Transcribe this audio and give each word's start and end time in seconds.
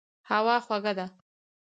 هوا 0.29 0.55
خوږه 0.65 0.93
ده. 0.97 1.05